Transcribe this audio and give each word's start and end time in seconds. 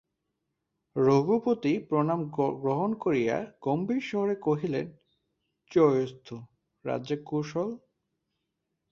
রঘুপতি 0.95 1.73
প্রণাম 1.87 2.19
গ্রহণ 2.61 2.91
করিয়া 2.95 3.35
গম্ভীর 3.61 4.01
স্বরে 4.01 4.35
কহিলেন, 4.41 4.87
জয়োস্তু–রাজ্যের 5.71 7.19
কুশল? 7.23 7.69